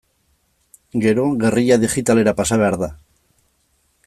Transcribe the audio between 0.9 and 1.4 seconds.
Gero,